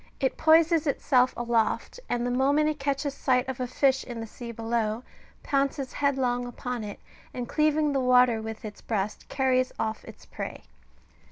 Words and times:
It 0.19 0.35
poises 0.35 0.87
itself 0.87 1.31
aloft, 1.37 1.99
and 2.09 2.25
the 2.25 2.31
moment 2.31 2.67
it 2.67 2.79
catches 2.79 3.13
sight 3.13 3.47
of 3.47 3.59
a 3.59 3.67
fish 3.67 4.03
in 4.03 4.19
the 4.19 4.25
sea 4.25 4.51
below, 4.51 5.03
pounces 5.43 5.93
headlong 5.93 6.47
upon 6.47 6.83
it, 6.83 6.99
and 7.35 7.47
cleaving 7.47 7.93
the 7.93 7.99
water 7.99 8.41
with 8.41 8.65
its 8.65 8.81
breast, 8.81 9.29
carries 9.29 9.71
off 9.77 10.03
its 10.03 10.25
prey. 10.25 10.63